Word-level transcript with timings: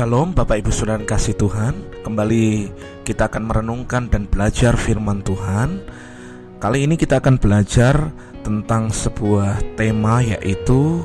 Shalom 0.00 0.32
Bapak 0.32 0.64
Ibu 0.64 0.72
Saudara 0.72 1.04
kasih 1.04 1.36
Tuhan. 1.36 1.76
Kembali 2.00 2.72
kita 3.04 3.28
akan 3.28 3.52
merenungkan 3.52 4.08
dan 4.08 4.24
belajar 4.24 4.72
firman 4.72 5.20
Tuhan. 5.20 5.76
Kali 6.56 6.88
ini 6.88 6.96
kita 6.96 7.20
akan 7.20 7.36
belajar 7.36 8.08
tentang 8.40 8.88
sebuah 8.88 9.60
tema 9.76 10.24
yaitu 10.24 11.04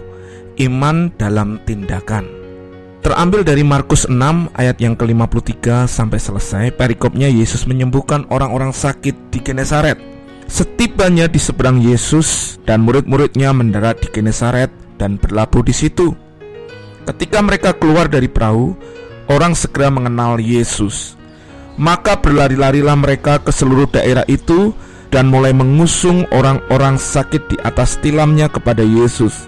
Iman 0.55 1.11
dalam 1.19 1.59
tindakan. 1.67 2.23
Terambil 3.03 3.43
dari 3.43 3.67
Markus 3.67 4.07
6 4.07 4.15
ayat 4.55 4.79
yang 4.79 4.95
ke-53 4.95 5.91
sampai 5.91 6.15
selesai 6.15 6.71
Perikopnya 6.71 7.27
Yesus 7.27 7.67
menyembuhkan 7.67 8.23
orang-orang 8.31 8.71
sakit 8.71 9.27
di 9.27 9.43
Genesaret. 9.43 9.99
Setibanya 10.47 11.27
di 11.27 11.43
seberang 11.43 11.83
Yesus 11.83 12.55
dan 12.63 12.87
murid-muridnya 12.87 13.51
mendarat 13.51 13.99
di 13.99 14.07
Genesaret 14.07 14.71
dan 14.95 15.19
berlabuh 15.19 15.67
di 15.67 15.75
situ 15.75 16.15
Ketika 17.05 17.37
mereka 17.45 17.69
keluar 17.77 18.09
dari 18.09 18.25
perahu, 18.25 18.73
orang 19.29 19.53
segera 19.53 19.93
mengenal 19.93 20.41
Yesus. 20.41 21.13
Maka 21.77 22.17
berlari-larilah 22.17 22.97
mereka 22.97 23.37
ke 23.37 23.53
seluruh 23.53 23.85
daerah 23.85 24.25
itu 24.25 24.73
dan 25.13 25.29
mulai 25.29 25.53
mengusung 25.53 26.25
orang-orang 26.33 26.97
sakit 26.97 27.45
di 27.51 27.57
atas 27.61 28.01
tilamnya 28.01 28.49
kepada 28.49 28.81
Yesus. 28.81 29.45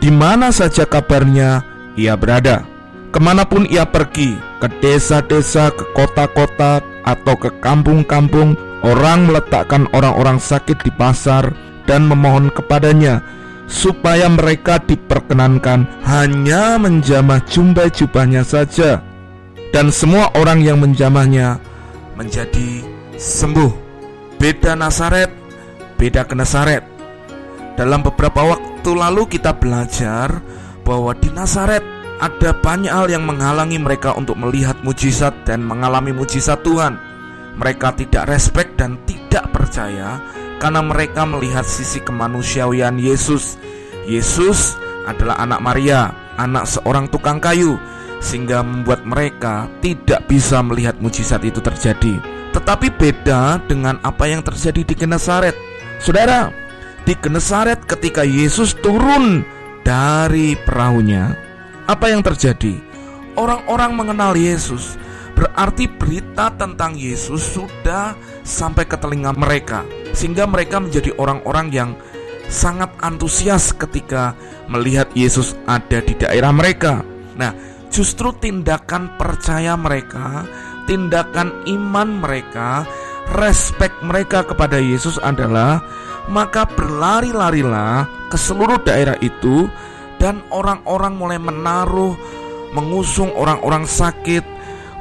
Di 0.00 0.08
mana 0.08 0.48
saja 0.48 0.88
kabarnya 0.88 1.60
ia 2.00 2.16
berada. 2.16 2.64
Ke 3.12 3.22
mana 3.22 3.46
pun 3.46 3.68
ia 3.68 3.86
pergi, 3.86 4.34
ke 4.58 4.66
desa-desa, 4.82 5.70
ke 5.70 5.84
kota-kota, 5.94 6.82
atau 7.04 7.34
ke 7.36 7.52
kampung-kampung, 7.62 8.56
orang 8.82 9.28
meletakkan 9.28 9.86
orang-orang 9.92 10.40
sakit 10.40 10.82
di 10.82 10.90
pasar 10.90 11.52
dan 11.84 12.08
memohon 12.08 12.48
kepadanya 12.50 13.20
supaya 13.68 14.28
mereka 14.28 14.80
diperkenankan 15.04 15.84
hanya 16.08 16.80
menjamah 16.80 17.44
jumbai 17.44 17.92
jubahnya 17.92 18.40
saja. 18.40 19.04
Dan 19.68 19.92
semua 19.92 20.32
orang 20.40 20.64
yang 20.64 20.80
menjamahnya 20.80 21.60
menjadi 22.16 22.80
sembuh. 23.20 23.84
Beda 24.40 24.72
Nasaret 24.72 25.28
beda 25.94 26.26
ke 26.26 26.34
Nasaret 26.34 26.82
dalam 27.78 28.02
beberapa 28.02 28.44
waktu 28.44 28.90
lalu 28.92 29.24
kita 29.30 29.56
belajar 29.56 30.42
bahwa 30.82 31.16
di 31.16 31.30
Nasaret 31.32 31.82
ada 32.20 32.50
banyak 32.54 32.92
hal 32.92 33.10
yang 33.10 33.24
menghalangi 33.26 33.78
mereka 33.80 34.14
untuk 34.14 34.38
melihat 34.38 34.78
mujizat 34.86 35.32
dan 35.48 35.64
mengalami 35.64 36.14
mujizat 36.14 36.62
Tuhan. 36.62 36.98
Mereka 37.54 37.98
tidak 37.98 38.30
respek 38.30 38.74
dan 38.78 38.98
tidak 39.06 39.50
percaya 39.54 40.18
karena 40.62 40.82
mereka 40.82 41.26
melihat 41.26 41.66
sisi 41.66 42.02
kemanusiaan 42.02 42.98
Yesus. 42.98 43.58
Yesus 44.04 44.76
adalah 45.04 45.40
anak 45.40 45.60
Maria, 45.60 46.12
anak 46.36 46.68
seorang 46.68 47.08
tukang 47.08 47.38
kayu, 47.38 47.76
sehingga 48.24 48.64
membuat 48.64 49.04
mereka 49.04 49.68
tidak 49.84 50.24
bisa 50.26 50.64
melihat 50.64 50.96
mujizat 51.00 51.44
itu 51.44 51.60
terjadi. 51.60 52.18
Tetapi 52.56 52.88
beda 52.94 53.60
dengan 53.66 54.00
apa 54.00 54.30
yang 54.30 54.40
terjadi 54.40 54.86
di 54.86 54.94
Genesaret. 54.94 55.56
Saudara, 55.98 56.48
di 57.04 57.12
Genesaret 57.18 57.84
ketika 57.84 58.24
Yesus 58.24 58.72
turun 58.78 59.44
dari 59.84 60.56
perahunya, 60.56 61.36
apa 61.84 62.08
yang 62.08 62.24
terjadi? 62.24 62.80
Orang-orang 63.34 63.92
mengenal 63.98 64.32
Yesus, 64.38 64.96
berarti 65.34 65.90
berita 65.90 66.54
tentang 66.54 66.94
Yesus 66.94 67.42
sudah 67.42 68.14
sampai 68.46 68.86
ke 68.86 68.94
telinga 68.96 69.34
mereka 69.34 69.82
sehingga 70.14 70.46
mereka 70.46 70.78
menjadi 70.78 71.10
orang-orang 71.18 71.66
yang 71.74 71.90
sangat 72.48 72.90
antusias 73.00 73.72
ketika 73.74 74.36
melihat 74.68 75.08
Yesus 75.12 75.56
ada 75.68 76.00
di 76.00 76.14
daerah 76.16 76.52
mereka. 76.52 77.02
Nah, 77.34 77.52
justru 77.88 78.32
tindakan 78.38 79.16
percaya 79.18 79.74
mereka, 79.74 80.46
tindakan 80.88 81.64
iman 81.66 82.22
mereka, 82.22 82.84
respek 83.32 83.92
mereka 84.04 84.44
kepada 84.44 84.76
Yesus 84.76 85.16
adalah 85.20 85.80
maka 86.28 86.64
berlari-larilah 86.64 88.08
ke 88.32 88.36
seluruh 88.36 88.80
daerah 88.80 89.16
itu 89.20 89.68
dan 90.16 90.40
orang-orang 90.48 91.12
mulai 91.16 91.36
menaruh 91.36 92.16
mengusung 92.72 93.30
orang-orang 93.36 93.84
sakit 93.84 94.42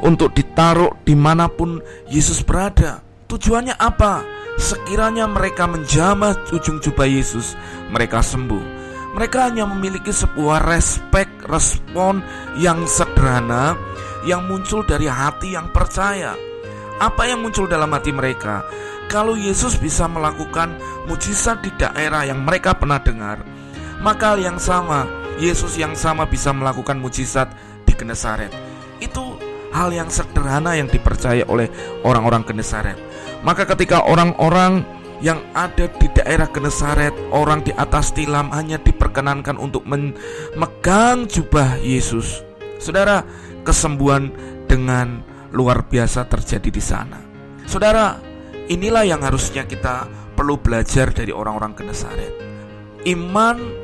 untuk 0.03 0.35
ditaruh 0.35 0.91
di 1.07 1.15
mana 1.15 1.47
pun 1.47 1.79
Yesus 2.11 2.43
berada. 2.43 2.99
Tujuannya 3.31 3.79
apa? 3.79 4.32
Sekiranya 4.57 5.25
mereka 5.25 5.65
menjamah 5.65 6.53
ujung 6.53 6.77
jubah 6.77 7.09
Yesus, 7.09 7.57
mereka 7.89 8.21
sembuh. 8.21 8.85
Mereka 9.13 9.49
hanya 9.49 9.69
memiliki 9.69 10.09
sebuah 10.09 10.65
respek, 10.65 11.45
respon 11.45 12.25
yang 12.57 12.85
sederhana 12.89 13.77
yang 14.25 14.47
muncul 14.49 14.81
dari 14.81 15.05
hati 15.05 15.53
yang 15.53 15.69
percaya. 15.69 16.33
Apa 16.97 17.29
yang 17.29 17.43
muncul 17.43 17.69
dalam 17.69 17.91
hati 17.93 18.09
mereka? 18.09 18.65
Kalau 19.11 19.37
Yesus 19.37 19.77
bisa 19.77 20.07
melakukan 20.07 20.73
mujizat 21.05 21.61
di 21.61 21.69
daerah 21.75 22.25
yang 22.25 22.41
mereka 22.41 22.73
pernah 22.73 22.97
dengar, 22.97 23.43
maka 24.01 24.39
yang 24.39 24.57
sama, 24.57 25.05
Yesus 25.37 25.77
yang 25.77 25.93
sama 25.93 26.25
bisa 26.25 26.49
melakukan 26.49 26.97
mujizat 26.97 27.51
di 27.85 27.93
Genesaret. 27.93 28.49
Itu 29.03 29.37
hal 29.73 29.89
yang 29.89 30.07
sederhana 30.07 30.77
yang 30.77 30.87
dipercaya 30.87 31.43
oleh 31.49 31.67
orang-orang 32.05 32.45
Genesaret. 32.45 32.95
Maka 33.41 33.67
ketika 33.67 34.05
orang-orang 34.05 34.85
yang 35.19 35.41
ada 35.57 35.89
di 35.99 36.07
daerah 36.13 36.47
Genesaret, 36.47 37.11
orang 37.33 37.65
di 37.65 37.73
atas 37.75 38.13
tilam 38.15 38.53
hanya 38.53 38.79
diperkenankan 38.79 39.57
untuk 39.59 39.83
memegang 39.83 41.25
jubah 41.27 41.81
Yesus. 41.81 42.45
Saudara, 42.77 43.23
kesembuhan 43.63 44.31
dengan 44.67 45.23
luar 45.55 45.87
biasa 45.87 46.27
terjadi 46.27 46.69
di 46.69 46.83
sana. 46.83 47.19
Saudara, 47.63 48.19
inilah 48.67 49.07
yang 49.07 49.23
harusnya 49.23 49.63
kita 49.63 50.07
perlu 50.35 50.59
belajar 50.59 51.13
dari 51.15 51.31
orang-orang 51.31 51.71
Genesaret. 51.77 52.33
Iman 53.07 53.82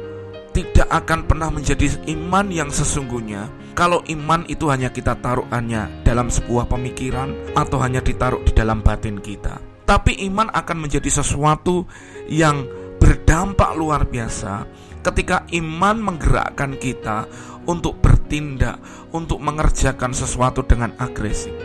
tidak 0.54 0.90
akan 0.90 1.30
pernah 1.30 1.50
menjadi 1.54 2.00
iman 2.10 2.50
yang 2.50 2.70
sesungguhnya 2.74 3.48
kalau 3.78 4.04
iman 4.10 4.44
itu 4.50 4.68
hanya 4.68 4.92
kita 4.92 5.16
taruh 5.24 5.48
hanya 5.54 5.88
dalam 6.04 6.28
sebuah 6.28 6.68
pemikiran 6.68 7.56
atau 7.56 7.80
hanya 7.80 8.04
ditaruh 8.04 8.42
di 8.44 8.52
dalam 8.52 8.84
batin 8.84 9.22
kita. 9.22 9.62
Tapi 9.88 10.22
iman 10.30 10.52
akan 10.54 10.78
menjadi 10.86 11.10
sesuatu 11.10 11.88
yang 12.30 12.68
berdampak 13.00 13.74
luar 13.74 14.06
biasa 14.06 14.68
ketika 15.02 15.48
iman 15.56 15.98
menggerakkan 15.98 16.76
kita 16.78 17.26
untuk 17.66 17.98
bertindak, 18.04 18.78
untuk 19.16 19.40
mengerjakan 19.40 20.12
sesuatu 20.14 20.62
dengan 20.68 20.94
agresif. 21.00 21.56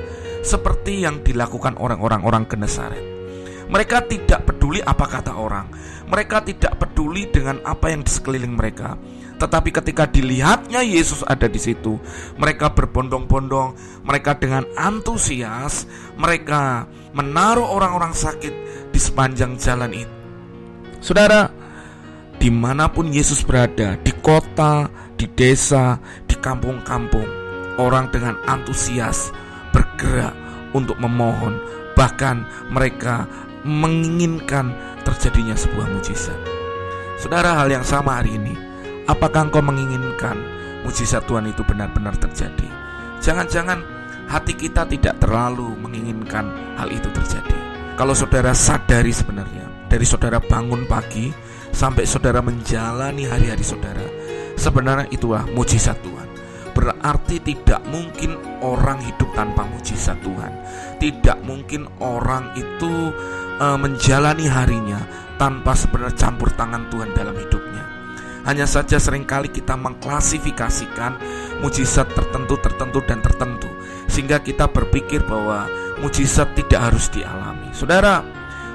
Seperti 0.44 1.05
yang 1.05 1.25
dilakukan 1.25 1.81
orang-orang 1.81 2.21
orang 2.25 2.44
Genesaret. 2.44 3.03
Mereka 3.65 4.06
tidak 4.06 4.44
peduli 4.64 4.80
apa 4.80 5.04
kata 5.04 5.36
orang. 5.36 5.69
Mereka 6.08 6.41
tidak 6.48 6.80
peduli 6.80 7.28
dengan 7.28 7.60
apa 7.69 7.92
yang 7.92 8.00
di 8.00 8.08
sekeliling 8.08 8.56
mereka. 8.56 8.97
Tetapi 9.36 9.69
ketika 9.69 10.08
dilihatnya 10.08 10.80
Yesus 10.80 11.20
ada 11.20 11.44
di 11.52 11.60
situ, 11.60 12.00
mereka 12.41 12.72
berbondong-bondong, 12.72 13.76
mereka 14.08 14.32
dengan 14.41 14.64
antusias, 14.80 15.84
mereka 16.16 16.88
menaruh 17.12 17.69
orang-orang 17.76 18.16
sakit 18.16 18.54
di 18.88 18.97
sepanjang 18.97 19.60
jalan 19.60 19.92
itu. 19.92 20.14
Saudara, 21.04 21.52
di 22.41 22.48
mana 22.48 22.88
pun 22.88 23.12
Yesus 23.12 23.44
berada, 23.44 24.00
di 24.00 24.16
kota, 24.25 24.88
di 25.20 25.28
desa, 25.28 26.00
di 26.25 26.41
kampung-kampung, 26.41 27.28
orang 27.76 28.08
dengan 28.08 28.41
antusias 28.48 29.28
bergerak 29.76 30.32
untuk 30.72 30.96
memohon, 30.96 31.60
bahkan 31.92 32.48
mereka 32.72 33.28
menginginkan 33.64 34.70
terjadinya 35.02 35.56
sebuah 35.56 35.88
mujizat. 35.91 36.36
Saudara, 37.19 37.56
hal 37.58 37.72
yang 37.72 37.84
sama 37.84 38.20
hari 38.20 38.36
ini 38.36 38.54
Apakah 39.04 39.52
engkau 39.52 39.60
menginginkan 39.60 40.41
mujizat 40.80 41.28
Tuhan 41.28 41.52
itu 41.52 41.60
benar-benar 41.60 42.16
terjadi? 42.16 42.64
Jangan-jangan 43.20 43.84
hati 44.32 44.56
kita 44.56 44.88
tidak 44.88 45.20
terlalu 45.20 45.76
menginginkan 45.76 46.49
hal 46.81 46.88
itu 46.88 47.12
terjadi. 47.12 47.52
Kalau 48.00 48.16
saudara 48.16 48.56
sadari 48.56 49.12
sebenarnya, 49.12 49.93
dari 49.93 50.08
saudara 50.08 50.40
bangun 50.40 50.88
pagi 50.88 51.28
sampai 51.69 52.08
saudara 52.08 52.40
menjalani 52.40 53.28
hari-hari 53.28 53.60
saudara, 53.60 54.08
sebenarnya 54.56 55.12
itulah 55.12 55.44
mujizat 55.52 56.00
Tuhan. 56.00 56.24
Berarti 56.75 57.38
tidak 57.38 57.87
mungkin 57.87 58.35
orang 58.61 58.99
hidup 59.00 59.31
tanpa 59.38 59.62
mujizat 59.65 60.19
Tuhan. 60.21 60.53
Tidak 60.99 61.38
mungkin 61.47 61.87
orang 62.03 62.53
itu 62.59 63.15
e, 63.62 63.67
menjalani 63.79 64.50
harinya 64.50 65.00
tanpa 65.38 65.79
sebenarnya 65.79 66.19
campur 66.19 66.50
tangan 66.53 66.91
Tuhan 66.91 67.15
dalam 67.15 67.35
hidupnya. 67.38 67.85
Hanya 68.44 68.69
saja 68.69 69.00
sering 69.00 69.25
kali 69.25 69.49
kita 69.49 69.73
mengklasifikasikan 69.73 71.17
mujizat 71.65 72.12
tertentu, 72.12 72.61
tertentu, 72.61 73.00
dan 73.09 73.25
tertentu 73.25 73.73
Sehingga 74.05 74.44
kita 74.44 74.69
berpikir 74.69 75.25
bahwa 75.25 75.65
mujizat 76.05 76.53
tidak 76.53 76.93
harus 76.93 77.09
dialami 77.09 77.73
Saudara, 77.73 78.20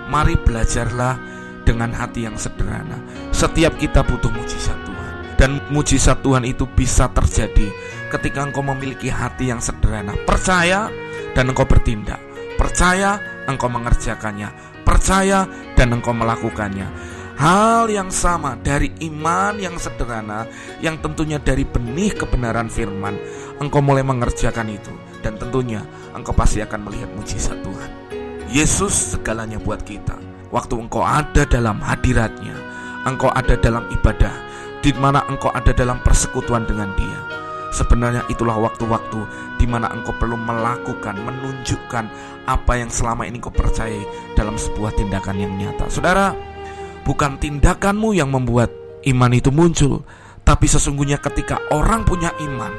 mari 0.10 0.34
belajarlah 0.42 1.22
dengan 1.62 1.94
hati 1.94 2.26
yang 2.26 2.34
sederhana 2.34 2.98
Setiap 3.30 3.78
kita 3.78 4.02
butuh 4.02 4.34
mujizat 4.34 4.74
Tuhan 4.90 5.14
Dan 5.38 5.62
mujizat 5.70 6.26
Tuhan 6.26 6.50
itu 6.50 6.66
bisa 6.66 7.06
terjadi 7.14 7.70
ketika 8.10 8.44
engkau 8.44 8.66
memiliki 8.66 9.08
hati 9.08 9.54
yang 9.54 9.62
sederhana. 9.62 10.18
Percaya 10.26 10.90
dan 11.38 11.54
engkau 11.54 11.64
bertindak. 11.64 12.20
Percaya 12.58 13.22
engkau 13.46 13.70
mengerjakannya. 13.72 14.50
Percaya 14.84 15.46
dan 15.78 15.94
engkau 15.94 16.12
melakukannya. 16.12 16.90
Hal 17.40 17.88
yang 17.88 18.12
sama 18.12 18.60
dari 18.60 18.92
iman 19.08 19.56
yang 19.56 19.80
sederhana 19.80 20.44
yang 20.84 21.00
tentunya 21.00 21.40
dari 21.40 21.64
benih 21.64 22.12
kebenaran 22.12 22.68
firman 22.68 23.16
engkau 23.64 23.80
mulai 23.80 24.04
mengerjakan 24.04 24.68
itu 24.68 24.92
dan 25.24 25.40
tentunya 25.40 25.80
engkau 26.12 26.36
pasti 26.36 26.60
akan 26.60 26.92
melihat 26.92 27.08
mujizat 27.16 27.56
Tuhan. 27.64 27.92
Yesus 28.52 29.16
segalanya 29.16 29.56
buat 29.56 29.86
kita. 29.88 30.20
Waktu 30.50 30.74
engkau 30.82 31.06
ada 31.06 31.46
dalam 31.46 31.78
hadiratnya, 31.80 32.58
engkau 33.06 33.30
ada 33.30 33.54
dalam 33.56 33.86
ibadah, 33.94 34.34
di 34.82 34.90
mana 34.98 35.22
engkau 35.30 35.54
ada 35.54 35.70
dalam 35.70 36.02
persekutuan 36.02 36.66
dengan 36.66 36.90
Dia. 36.98 37.29
Sebenarnya 37.70 38.26
itulah 38.34 38.58
waktu-waktu 38.58 39.20
di 39.62 39.66
mana 39.70 39.94
engkau 39.94 40.14
perlu 40.18 40.34
melakukan, 40.34 41.14
menunjukkan 41.22 42.06
apa 42.50 42.74
yang 42.74 42.90
selama 42.90 43.30
ini 43.30 43.38
engkau 43.38 43.54
percayai 43.54 44.34
dalam 44.34 44.58
sebuah 44.58 44.98
tindakan 44.98 45.38
yang 45.38 45.54
nyata. 45.54 45.86
Saudara, 45.90 46.34
bukan 47.06 47.38
tindakanmu 47.38 48.18
yang 48.18 48.34
membuat 48.34 48.74
iman 49.06 49.32
itu 49.32 49.54
muncul, 49.54 50.02
tapi 50.42 50.66
sesungguhnya 50.66 51.22
ketika 51.22 51.62
orang 51.70 52.02
punya 52.02 52.34
iman, 52.42 52.74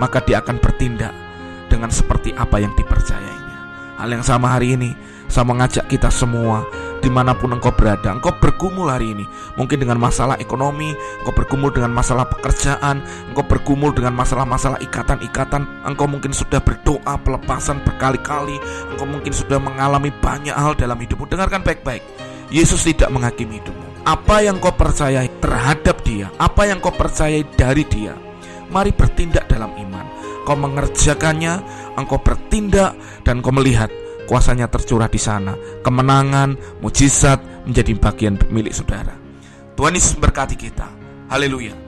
maka 0.00 0.24
dia 0.24 0.40
akan 0.40 0.56
bertindak 0.56 1.12
dengan 1.68 1.92
seperti 1.92 2.32
apa 2.32 2.56
yang 2.64 2.72
dipercayainya. 2.72 3.58
Hal 4.00 4.08
yang 4.08 4.24
sama 4.24 4.56
hari 4.56 4.72
ini, 4.72 4.96
saya 5.28 5.44
mengajak 5.44 5.84
kita 5.92 6.08
semua 6.08 6.64
di 7.04 7.12
mana 7.12 7.36
pun 7.36 7.52
engkau 7.52 7.68
berada 7.76 8.16
Engkau 8.16 8.32
bergumul 8.40 8.88
hari 8.88 9.12
ini. 9.12 9.28
Mungkin 9.60 9.84
dengan 9.84 10.00
masalah 10.00 10.40
ekonomi 10.40 10.96
Engkau 11.20 11.36
bergumul 11.36 11.68
dengan 11.68 11.92
masalah 11.92 12.24
pekerjaan 12.24 13.04
Engkau 13.28 13.44
bergumul 13.44 13.92
dengan 13.92 14.16
masalah-masalah 14.16 14.80
ikatan-ikatan 14.80 15.84
Engkau 15.84 16.08
mungkin 16.08 16.32
sudah 16.32 16.64
berdoa 16.64 17.20
pelepasan 17.20 17.84
berkali-kali 17.84 18.56
Engkau 18.96 19.04
mungkin 19.04 19.36
sudah 19.36 19.60
mengalami 19.60 20.08
banyak 20.24 20.56
hal 20.56 20.72
dalam 20.72 20.96
hidupmu. 20.96 21.28
Dengarkan 21.28 21.60
baik-baik. 21.60 22.00
Yesus 22.48 22.88
tidak 22.88 23.12
menghakimi 23.12 23.60
hidupmu. 23.60 24.08
Apa 24.08 24.40
yang 24.40 24.56
kau 24.60 24.72
percayai 24.72 25.32
terhadap 25.40 26.04
dia 26.04 26.28
Apa 26.36 26.68
yang 26.68 26.76
kau 26.76 26.92
percayai 26.92 27.40
dari 27.56 27.88
dia 27.88 28.12
Mari 28.68 28.92
bertindak 28.92 29.48
dalam 29.48 29.72
iman. 29.76 30.04
Kau 30.44 30.56
mengerjakannya 30.56 31.64
Engkau 31.96 32.20
bertindak 32.20 32.96
Dan 33.24 33.40
kau 33.40 33.48
melihat 33.48 33.88
kuasanya 34.24 34.66
tercurah 34.68 35.08
di 35.08 35.20
sana. 35.20 35.52
Kemenangan, 35.84 36.80
mujizat 36.80 37.40
menjadi 37.68 37.92
bagian 37.96 38.34
milik 38.48 38.72
saudara. 38.72 39.14
Tuhan 39.74 39.94
Yesus 39.94 40.14
berkati 40.16 40.54
kita. 40.54 40.86
Haleluya. 41.28 41.83